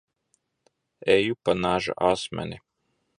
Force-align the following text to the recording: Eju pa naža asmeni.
Eju 1.17 1.35
pa 1.45 1.53
naža 1.65 1.93
asmeni. 2.11 2.57